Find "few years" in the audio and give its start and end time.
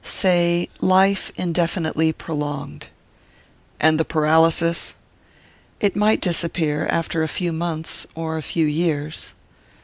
8.41-9.35